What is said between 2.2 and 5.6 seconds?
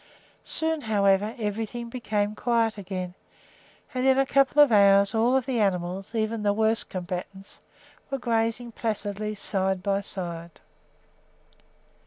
quiet again, and in a couple of hours all of the